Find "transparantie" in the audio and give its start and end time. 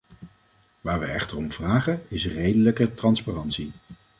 2.93-3.71